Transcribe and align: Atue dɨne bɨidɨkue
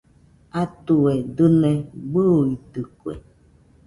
Atue 0.61 1.13
dɨne 1.35 1.71
bɨidɨkue 2.11 3.13